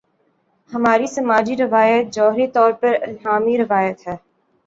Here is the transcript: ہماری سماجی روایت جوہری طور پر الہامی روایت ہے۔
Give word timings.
ہماری 0.71 1.07
سماجی 1.07 1.55
روایت 1.57 2.13
جوہری 2.13 2.47
طور 2.47 2.71
پر 2.81 2.93
الہامی 3.01 3.57
روایت 3.57 4.07
ہے۔ 4.07 4.15